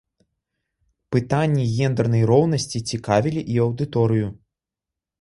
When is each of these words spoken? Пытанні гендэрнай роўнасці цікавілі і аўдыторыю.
Пытанні 1.15 1.67
гендэрнай 1.75 2.23
роўнасці 2.33 2.85
цікавілі 2.93 3.41
і 3.55 3.63
аўдыторыю. 3.71 4.27